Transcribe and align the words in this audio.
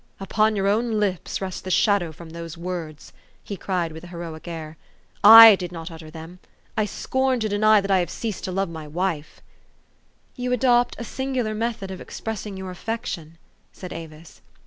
''Upon 0.19 0.55
your 0.55 0.67
own 0.67 0.99
lips 0.99 1.41
rest 1.41 1.63
the 1.63 1.69
shadow 1.69 2.11
from 2.11 2.31
those 2.31 2.57
words!" 2.57 3.13
he 3.43 3.55
cried 3.55 3.91
with 3.91 4.03
an 4.03 4.09
heroic 4.09 4.47
air. 4.47 4.75
''/ 5.35 5.57
did 5.59 5.71
not 5.71 5.91
utter 5.91 6.09
them. 6.09 6.39
I 6.75 6.85
scorn 6.85 7.39
to 7.41 7.47
deny 7.47 7.81
that 7.81 7.91
I 7.91 7.99
have 7.99 8.09
ceased 8.09 8.43
to 8.45 8.51
love 8.51 8.67
my 8.69 8.87
wife."" 8.87 9.41
You 10.35 10.53
adopt 10.53 10.95
a 10.97 11.03
singular 11.03 11.53
method 11.53 11.91
of 11.91 12.01
expressing 12.01 12.57
your 12.57 12.71
affection," 12.71 13.37
said 13.71 13.93
Avis. 13.93 14.41